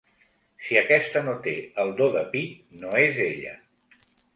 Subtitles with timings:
[0.67, 1.55] Si aquesta no té
[1.85, 3.59] el do de pit no és ella.